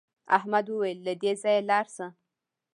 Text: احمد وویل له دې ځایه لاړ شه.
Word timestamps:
احمد 0.37 0.65
وویل 0.69 0.99
له 1.07 1.13
دې 1.21 1.31
ځایه 1.41 1.61
لاړ 1.69 1.85
شه. 1.95 2.07